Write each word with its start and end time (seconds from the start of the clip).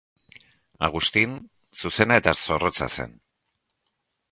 Augustin 0.87 1.35
zuzena 1.85 2.19
eta 2.23 2.35
zorrotza 2.45 2.91
zen. 2.99 3.17